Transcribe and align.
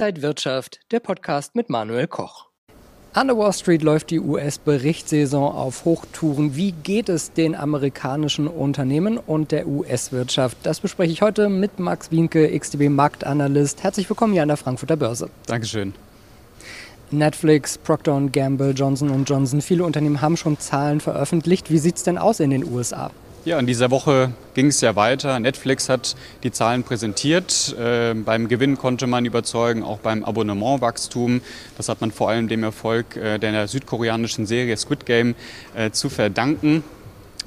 Inside 0.00 0.22
Wirtschaft, 0.22 0.80
der 0.92 1.00
Podcast 1.00 1.54
mit 1.54 1.68
Manuel 1.68 2.06
Koch. 2.06 2.46
An 3.12 3.26
der 3.26 3.36
Wall 3.36 3.52
Street 3.52 3.82
läuft 3.82 4.08
die 4.08 4.18
US-Berichtssaison 4.18 5.52
auf 5.52 5.84
Hochtouren. 5.84 6.56
Wie 6.56 6.72
geht 6.72 7.10
es 7.10 7.34
den 7.34 7.54
amerikanischen 7.54 8.48
Unternehmen 8.48 9.18
und 9.18 9.52
der 9.52 9.68
US-Wirtschaft? 9.68 10.56
Das 10.62 10.80
bespreche 10.80 11.12
ich 11.12 11.20
heute 11.20 11.50
mit 11.50 11.78
Max 11.78 12.10
Wienke, 12.10 12.48
XTB-Marktanalyst. 12.58 13.82
Herzlich 13.82 14.08
willkommen 14.08 14.32
hier 14.32 14.40
an 14.40 14.48
der 14.48 14.56
Frankfurter 14.56 14.96
Börse. 14.96 15.28
Dankeschön. 15.44 15.92
Netflix, 17.10 17.76
Procter 17.76 18.18
Gamble, 18.32 18.70
Johnson 18.70 19.26
Johnson, 19.26 19.60
viele 19.60 19.84
Unternehmen 19.84 20.22
haben 20.22 20.38
schon 20.38 20.58
Zahlen 20.58 21.00
veröffentlicht. 21.00 21.70
Wie 21.70 21.78
sieht 21.78 21.96
es 21.96 22.04
denn 22.04 22.16
aus 22.16 22.40
in 22.40 22.48
den 22.48 22.64
USA? 22.64 23.10
Ja, 23.46 23.58
in 23.58 23.66
dieser 23.66 23.90
Woche 23.90 24.32
ging 24.52 24.66
es 24.66 24.82
ja 24.82 24.96
weiter. 24.96 25.40
Netflix 25.40 25.88
hat 25.88 26.14
die 26.42 26.52
Zahlen 26.52 26.82
präsentiert. 26.82 27.74
Äh, 27.78 28.12
beim 28.12 28.48
Gewinn 28.48 28.76
konnte 28.76 29.06
man 29.06 29.24
überzeugen, 29.24 29.82
auch 29.82 29.98
beim 30.00 30.24
Abonnementwachstum. 30.24 31.40
Das 31.78 31.88
hat 31.88 32.02
man 32.02 32.10
vor 32.10 32.28
allem 32.28 32.48
dem 32.48 32.62
Erfolg 32.62 33.16
äh, 33.16 33.38
der 33.38 33.66
südkoreanischen 33.66 34.44
Serie 34.44 34.76
Squid 34.76 35.06
Game 35.06 35.34
äh, 35.74 35.90
zu 35.90 36.10
verdanken. 36.10 36.84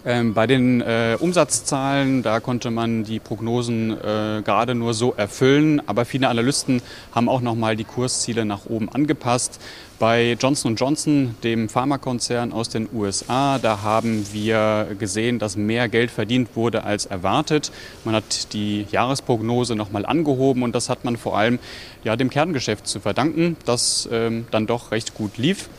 Ähm, 0.06 0.34
bei 0.34 0.48
den 0.48 0.82
äh, 0.82 1.16
Umsatzzahlen, 1.18 2.24
da 2.24 2.42
konnte 2.42 2.72
man 2.72 3.06
die 3.06 3.20
Prognosen 3.20 3.92
äh, 3.92 4.42
gerade 4.44 4.76
nur 4.76 4.94
so 4.94 5.14
erfüllen, 5.14 5.82
aber 5.88 6.04
viele 6.04 6.28
Analysten 6.28 6.82
haben 7.14 7.30
auch 7.30 7.40
nochmal 7.40 7.78
die 7.78 7.86
Kursziele 7.86 8.44
nach 8.44 8.66
oben 8.66 8.90
angepasst. 8.90 9.62
Bei 10.00 10.36
Johnson 10.38 10.76
Johnson, 10.76 11.36
dem 11.46 11.70
Pharmakonzern 11.70 12.52
aus 12.52 12.68
den 12.68 12.90
USA, 12.94 13.60
da 13.60 13.82
haben 13.82 14.28
wir 14.34 14.88
gesehen, 15.00 15.40
dass 15.40 15.56
mehr 15.56 15.88
Geld 15.88 16.12
verdient 16.12 16.50
wurde 16.56 16.84
als 16.84 17.06
erwartet. 17.06 17.72
Man 18.04 18.14
hat 18.14 18.52
die 18.52 18.86
Jahresprognose 18.92 19.76
nochmal 19.76 20.06
angehoben 20.06 20.64
und 20.64 20.76
das 20.76 20.90
hat 20.90 21.06
man 21.06 21.16
vor 21.16 21.38
allem 21.38 21.60
ja, 22.04 22.18
dem 22.18 22.30
Kerngeschäft 22.30 22.88
zu 22.88 23.00
verdanken, 23.00 23.56
das 23.64 24.10
ähm, 24.12 24.48
dann 24.52 24.68
doch 24.68 24.92
recht 24.92 25.14
gut 25.14 25.38
lief. 25.38 25.70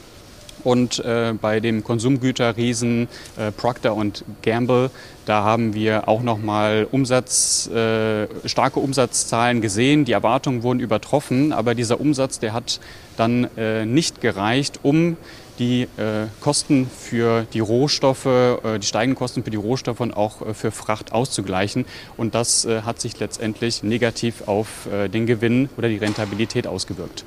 Und 0.65 0.99
äh, 1.05 1.35
bei 1.41 1.61
dem 1.61 1.85
Konsumgüterriesen 1.85 3.09
äh, 3.37 3.53
Procter 3.53 3.95
Gamble, 4.43 4.91
da 5.27 5.45
haben 5.45 5.75
wir 5.75 6.09
auch 6.09 6.23
nochmal 6.23 6.87
Umsatz, 6.91 7.69
äh, 7.69 8.27
starke 8.47 8.81
Umsatzzahlen 8.81 9.61
gesehen. 9.61 10.05
Die 10.05 10.13
Erwartungen 10.13 10.63
wurden 10.63 10.81
übertroffen, 10.81 11.53
aber 11.53 11.75
dieser 11.75 12.01
Umsatz, 12.01 12.39
der 12.39 12.53
hat 12.53 12.81
dann 13.17 13.49
äh, 13.57 13.87
nicht 13.87 14.21
gereicht, 14.21 14.81
um 14.83 15.17
die 15.59 15.83
äh, 15.83 16.27
Kosten 16.41 16.91
für 16.91 17.47
die 17.53 17.61
Rohstoffe, 17.61 18.27
äh, 18.27 18.79
die 18.79 18.87
steigenden 18.87 19.17
Kosten 19.17 19.45
für 19.45 19.51
die 19.51 19.57
Rohstoffe 19.57 20.01
und 20.01 20.17
auch 20.17 20.55
für 20.55 20.73
Fracht 20.73 21.13
auszugleichen. 21.13 21.85
Und 22.17 22.35
das 22.35 22.67
hat 22.67 23.01
sich 23.01 23.19
letztendlich 23.21 23.83
negativ 23.83 24.49
auf 24.49 24.89
den 25.13 25.27
Gewinn 25.27 25.69
oder 25.77 25.89
die 25.89 25.97
Rentabilität 25.97 26.67
ausgewirkt. 26.67 27.25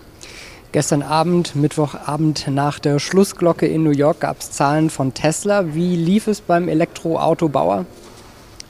Gestern 0.73 1.01
Abend, 1.01 1.55
Mittwochabend 1.55 2.49
nach 2.49 2.79
der 2.79 2.99
Schlussglocke 2.99 3.65
in 3.65 3.83
New 3.83 3.91
York 3.91 4.19
gab 4.19 4.41
es 4.41 4.51
Zahlen 4.51 4.89
von 4.89 5.13
Tesla. 5.13 5.73
Wie 5.73 5.95
lief 5.95 6.27
es 6.27 6.41
beim 6.41 6.67
Elektroautobauer? 6.67 7.85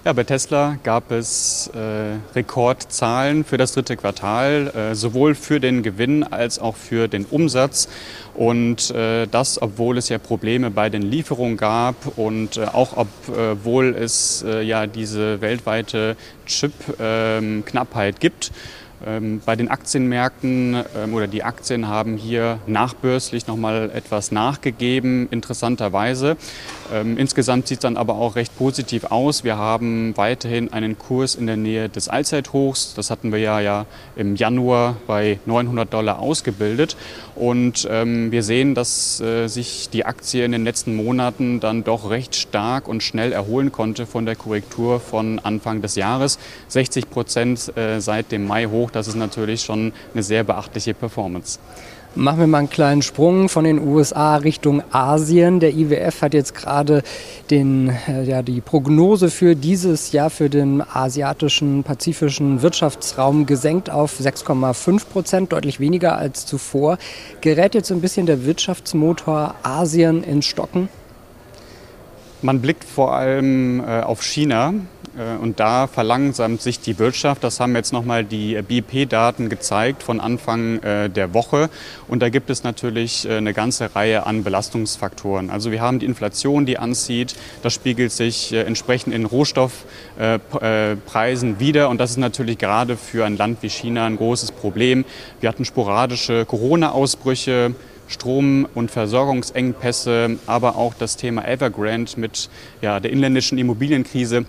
Ja, 0.05 0.13
bei 0.13 0.23
Tesla 0.23 0.77
gab 0.83 1.11
es 1.11 1.69
äh, 1.73 2.17
Rekordzahlen 2.35 3.43
für 3.43 3.57
das 3.57 3.73
dritte 3.73 3.97
Quartal, 3.97 4.71
äh, 4.73 4.95
sowohl 4.95 5.33
für 5.33 5.59
den 5.59 5.81
Gewinn 5.81 6.23
als 6.23 6.59
auch 6.59 6.75
für 6.75 7.07
den 7.07 7.25
Umsatz. 7.25 7.89
Und 8.35 8.91
äh, 8.91 9.25
das, 9.25 9.61
obwohl 9.61 9.97
es 9.97 10.07
ja 10.07 10.19
Probleme 10.19 10.69
bei 10.69 10.89
den 10.89 11.01
Lieferungen 11.01 11.57
gab 11.57 11.95
und 12.15 12.57
äh, 12.57 12.65
auch 12.65 12.95
obwohl 12.95 13.95
es 13.99 14.45
äh, 14.47 14.61
ja 14.61 14.85
diese 14.85 15.41
weltweite 15.41 16.15
Chip-Knappheit 16.45 18.15
ähm, 18.15 18.19
gibt. 18.21 18.51
Ähm, 19.05 19.41
bei 19.45 19.55
den 19.55 19.69
Aktienmärkten 19.69 20.83
ähm, 20.95 21.13
oder 21.13 21.27
die 21.27 21.43
Aktien 21.43 21.87
haben 21.87 22.17
hier 22.17 22.59
nachbörslich 22.67 23.47
nochmal 23.47 23.91
etwas 23.93 24.31
nachgegeben, 24.31 25.27
interessanterweise. 25.29 26.37
Ähm, 26.93 27.17
insgesamt 27.17 27.67
sieht 27.67 27.79
es 27.79 27.81
dann 27.81 27.97
aber 27.97 28.15
auch 28.15 28.35
recht 28.35 28.57
positiv 28.57 29.05
aus. 29.05 29.43
Wir 29.43 29.57
haben 29.57 30.15
weiterhin 30.17 30.73
einen 30.73 30.97
Kurs 30.97 31.35
in 31.35 31.47
der 31.47 31.57
Nähe 31.57 31.89
des 31.89 32.09
Allzeithochs. 32.09 32.93
Das 32.95 33.11
hatten 33.11 33.31
wir 33.31 33.39
ja, 33.39 33.59
ja 33.59 33.85
im 34.15 34.35
Januar 34.35 34.97
bei 35.05 35.39
900 35.45 35.93
Dollar 35.93 36.19
ausgebildet. 36.19 36.97
Und 37.35 37.87
wir 37.87 38.43
sehen, 38.43 38.73
dass 38.73 39.21
äh, 39.21 39.47
sich 39.47 39.89
die 39.91 40.05
Aktie 40.05 40.43
in 40.43 40.51
den 40.51 40.63
letzten 40.63 40.95
Monaten 40.95 41.59
dann 41.59 41.83
doch 41.83 42.09
recht 42.09 42.35
stark 42.35 42.87
und 42.87 43.03
schnell 43.03 43.31
erholen 43.31 43.71
konnte 43.71 44.05
von 44.05 44.25
der 44.25 44.35
Korrektur 44.35 44.99
von 44.99 45.39
Anfang 45.39 45.81
des 45.81 45.95
Jahres. 45.95 46.39
60 46.69 47.09
Prozent 47.09 47.77
äh, 47.77 47.99
seit 47.99 48.31
dem 48.31 48.47
Mai 48.47 48.65
hoch, 48.65 48.86
das 48.91 49.07
ist 49.07 49.15
natürlich 49.15 49.61
schon 49.61 49.93
eine 50.13 50.23
sehr 50.23 50.43
beachtliche 50.43 50.93
Performance. 50.93 51.59
Machen 52.15 52.39
wir 52.39 52.47
mal 52.47 52.57
einen 52.59 52.69
kleinen 52.69 53.03
Sprung 53.03 53.47
von 53.47 53.63
den 53.63 53.77
USA 53.77 54.37
Richtung 54.37 54.81
Asien. 54.91 55.59
Der 55.59 55.75
IWF 55.75 56.23
hat 56.23 56.33
jetzt 56.33 56.55
gerade 56.55 57.03
den, 57.51 57.91
äh, 58.07 58.23
ja, 58.23 58.41
die 58.41 58.59
Prognose 58.59 59.29
für 59.29 59.55
dieses 59.55 60.13
Jahr 60.13 60.31
für 60.31 60.49
den 60.49 60.81
asiatischen, 60.81 61.83
pazifischen 61.83 62.63
Wirtschaftsraum 62.63 63.45
gesenkt 63.45 63.91
auf 63.91 64.19
6,5 64.19 65.05
Prozent, 65.05 65.53
deutlich 65.53 65.79
weniger 65.79 66.17
als 66.17 66.47
zuvor. 66.47 66.97
Gerät 67.41 67.75
jetzt 67.75 67.89
so 67.89 67.93
ein 67.93 68.01
bisschen 68.01 68.25
der 68.25 68.45
Wirtschaftsmotor 68.45 69.53
Asien 69.61 70.23
ins 70.23 70.47
Stocken? 70.47 70.89
Man 72.41 72.61
blickt 72.61 72.83
vor 72.83 73.15
allem 73.15 73.79
äh, 73.79 74.01
auf 74.01 74.23
China. 74.23 74.73
Äh, 75.17 75.37
und 75.37 75.59
da 75.59 75.87
verlangsamt 75.87 76.61
sich 76.61 76.79
die 76.79 76.99
Wirtschaft. 76.99 77.43
Das 77.43 77.59
haben 77.59 77.75
jetzt 77.75 77.91
nochmal 77.93 78.23
die 78.23 78.61
BIP-Daten 78.61 79.49
gezeigt 79.49 80.03
von 80.03 80.19
Anfang 80.19 80.83
äh, 80.83 81.09
der 81.09 81.33
Woche. 81.33 81.71
Und 82.07 82.21
da 82.21 82.29
gibt 82.29 82.51
es 82.51 82.63
natürlich 82.63 83.27
äh, 83.27 83.37
eine 83.37 83.53
ganze 83.53 83.95
Reihe 83.95 84.25
an 84.25 84.43
Belastungsfaktoren. 84.43 85.49
Also 85.49 85.71
wir 85.71 85.81
haben 85.81 85.99
die 85.99 86.05
Inflation, 86.05 86.65
die 86.65 86.77
anzieht. 86.77 87.35
Das 87.63 87.73
spiegelt 87.73 88.11
sich 88.11 88.51
entsprechend 88.53 89.13
in 89.13 89.23
Rohstoffpreisen 89.25 91.59
wieder. 91.59 91.89
Und 91.89 91.99
das 91.99 92.11
ist 92.11 92.17
natürlich 92.17 92.57
gerade 92.57 92.95
für 92.97 93.25
ein 93.25 93.37
Land 93.37 93.61
wie 93.61 93.69
China 93.69 94.05
ein 94.05 94.17
großes 94.17 94.51
Problem. 94.51 95.05
Wir 95.39 95.47
hatten 95.49 95.65
sporadische 95.65 96.45
Corona-Ausbrüche. 96.45 97.73
Strom- 98.09 98.69
und 98.73 98.89
Versorgungsengpässe, 98.89 100.37
aber 100.45 100.77
auch 100.77 100.93
das 100.93 101.17
Thema 101.17 101.45
Evergrande 101.45 102.13
mit 102.15 102.49
ja, 102.81 103.01
der 103.01 103.11
inländischen 103.11 103.57
Immobilienkrise 103.57 104.45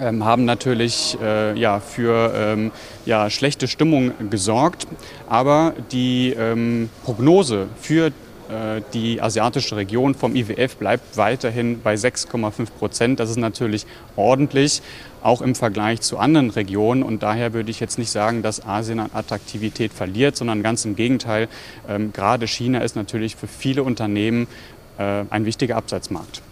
ähm, 0.00 0.24
haben 0.24 0.44
natürlich 0.44 1.18
äh, 1.22 1.58
ja, 1.58 1.80
für 1.80 2.32
ähm, 2.34 2.70
ja, 3.06 3.30
schlechte 3.30 3.68
Stimmung 3.68 4.12
gesorgt. 4.30 4.86
Aber 5.28 5.74
die 5.92 6.34
ähm, 6.36 6.90
Prognose 7.04 7.68
für 7.80 8.12
äh, 8.50 8.82
die 8.92 9.22
asiatische 9.22 9.76
Region 9.76 10.14
vom 10.14 10.34
IWF 10.34 10.76
bleibt 10.76 11.16
weiterhin 11.16 11.80
bei 11.82 11.94
6,5 11.94 12.70
Prozent. 12.78 13.20
Das 13.20 13.30
ist 13.30 13.36
natürlich 13.36 13.86
ordentlich, 14.16 14.82
auch 15.22 15.40
im 15.42 15.54
Vergleich 15.54 16.00
zu 16.00 16.18
anderen 16.18 16.50
Regionen. 16.50 17.02
Und 17.02 17.22
daher 17.22 17.52
würde 17.52 17.70
ich 17.70 17.78
jetzt 17.78 17.98
nicht 17.98 18.10
sagen, 18.10 18.42
dass 18.42 18.66
Asien 18.66 18.98
an 18.98 19.10
Attraktivität 19.12 19.92
verliert, 19.92 20.36
sondern 20.36 20.62
ganz 20.62 20.84
im 20.84 20.96
Gegenteil. 20.96 21.48
Ähm, 21.88 22.12
gerade 22.12 22.48
China 22.48 22.80
ist 22.80 22.96
natürlich 22.96 23.36
für 23.36 23.46
viele 23.46 23.84
Unternehmen 23.84 24.48
äh, 24.98 25.24
ein 25.30 25.44
wichtiger 25.44 25.76
Absatzmarkt. 25.76 26.42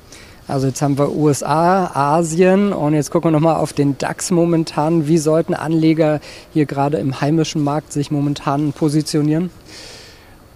Also 0.49 0.67
jetzt 0.67 0.81
haben 0.81 0.97
wir 0.97 1.15
USA, 1.15 1.91
Asien 1.93 2.73
und 2.73 2.95
jetzt 2.95 3.11
gucken 3.11 3.29
wir 3.29 3.33
nochmal 3.33 3.57
auf 3.57 3.75
den 3.75 3.99
DAX 3.99 4.31
momentan. 4.31 5.07
Wie 5.07 5.19
sollten 5.19 5.53
Anleger 5.53 6.21
hier 6.55 6.65
gerade 6.65 6.97
im 6.97 7.21
heimischen 7.21 7.63
Markt 7.63 7.93
sich 7.93 8.11
momentan 8.11 8.73
positionieren? 8.73 9.51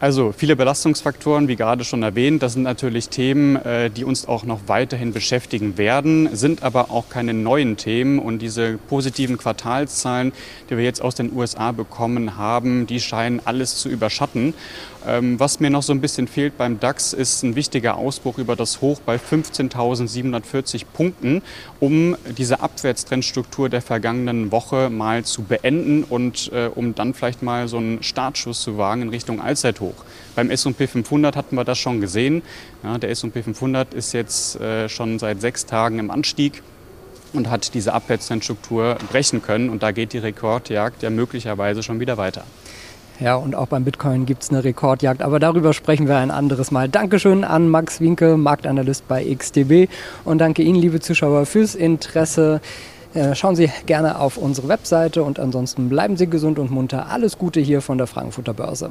Also 0.02 0.32
viele 0.36 0.56
Belastungsfaktoren, 0.56 1.46
wie 1.46 1.54
gerade 1.54 1.84
schon 1.84 2.02
erwähnt, 2.02 2.42
das 2.42 2.54
sind 2.54 2.64
natürlich 2.64 3.08
Themen, 3.08 3.54
äh, 3.54 3.88
die 3.88 4.02
uns 4.02 4.26
auch 4.26 4.42
noch 4.42 4.62
weiterhin 4.66 5.12
beschäftigen 5.12 5.78
werden, 5.78 6.28
sind 6.34 6.64
aber 6.64 6.90
auch 6.90 7.08
keine 7.08 7.34
neuen 7.34 7.76
Themen. 7.76 8.18
Und 8.18 8.40
diese 8.40 8.78
positiven 8.88 9.38
Quartalszahlen, 9.38 10.32
die 10.68 10.76
wir 10.76 10.82
jetzt 10.82 11.02
aus 11.02 11.14
den 11.14 11.32
USA 11.32 11.70
bekommen 11.70 12.36
haben, 12.36 12.88
die 12.88 12.98
scheinen 12.98 13.42
alles 13.44 13.76
zu 13.76 13.88
überschatten. 13.88 14.54
Ähm, 15.06 15.38
was 15.38 15.60
mir 15.60 15.70
noch 15.70 15.82
so 15.82 15.92
ein 15.92 16.00
bisschen 16.00 16.28
fehlt 16.28 16.56
beim 16.58 16.78
DAX, 16.78 17.12
ist 17.12 17.42
ein 17.42 17.56
wichtiger 17.56 17.96
Ausbruch 17.96 18.38
über 18.38 18.56
das 18.56 18.80
Hoch 18.80 19.00
bei 19.04 19.16
15.740 19.16 20.82
Punkten, 20.92 21.42
um 21.80 22.16
diese 22.36 22.60
Abwärtstrendstruktur 22.60 23.68
der 23.68 23.82
vergangenen 23.82 24.52
Woche 24.52 24.90
mal 24.90 25.24
zu 25.24 25.42
beenden 25.42 26.04
und 26.04 26.50
äh, 26.52 26.70
um 26.72 26.94
dann 26.94 27.14
vielleicht 27.14 27.42
mal 27.42 27.68
so 27.68 27.78
einen 27.78 28.02
Startschuss 28.02 28.62
zu 28.62 28.78
wagen 28.78 29.02
in 29.02 29.08
Richtung 29.08 29.40
Allzeithoch. 29.40 29.91
Beim 30.34 30.50
S&P 30.50 30.86
500 30.86 31.36
hatten 31.36 31.56
wir 31.56 31.64
das 31.64 31.78
schon 31.78 32.00
gesehen. 32.00 32.42
Ja, 32.82 32.98
der 32.98 33.10
S&P 33.10 33.42
500 33.42 33.92
ist 33.94 34.12
jetzt 34.12 34.60
äh, 34.60 34.88
schon 34.88 35.18
seit 35.18 35.40
sechs 35.40 35.66
Tagen 35.66 35.98
im 35.98 36.10
Anstieg 36.10 36.62
und 37.32 37.50
hat 37.50 37.74
diese 37.74 37.92
Abwärtstrendstruktur 37.92 38.96
brechen 39.10 39.42
können. 39.42 39.70
Und 39.70 39.82
da 39.82 39.92
geht 39.92 40.12
die 40.12 40.18
Rekordjagd 40.18 41.02
ja 41.02 41.10
möglicherweise 41.10 41.82
schon 41.82 42.00
wieder 42.00 42.16
weiter. 42.16 42.44
Ja, 43.20 43.36
und 43.36 43.54
auch 43.54 43.68
beim 43.68 43.84
Bitcoin 43.84 44.26
gibt 44.26 44.42
es 44.42 44.50
eine 44.50 44.64
Rekordjagd, 44.64 45.22
aber 45.22 45.38
darüber 45.38 45.72
sprechen 45.74 46.08
wir 46.08 46.16
ein 46.16 46.30
anderes 46.30 46.70
Mal. 46.70 46.88
Dankeschön 46.88 47.44
an 47.44 47.68
Max 47.68 48.00
Winke, 48.00 48.36
Marktanalyst 48.36 49.06
bei 49.06 49.24
XTB 49.32 49.88
und 50.24 50.38
danke 50.38 50.62
Ihnen, 50.62 50.80
liebe 50.80 50.98
Zuschauer, 50.98 51.46
fürs 51.46 51.74
Interesse. 51.74 52.60
Äh, 53.14 53.34
schauen 53.34 53.54
Sie 53.54 53.70
gerne 53.86 54.18
auf 54.18 54.38
unsere 54.38 54.68
Webseite 54.68 55.22
und 55.22 55.38
ansonsten 55.38 55.88
bleiben 55.88 56.16
Sie 56.16 56.26
gesund 56.26 56.58
und 56.58 56.70
munter. 56.70 57.10
Alles 57.10 57.38
Gute 57.38 57.60
hier 57.60 57.82
von 57.82 57.98
der 57.98 58.06
Frankfurter 58.06 58.54
Börse. 58.54 58.90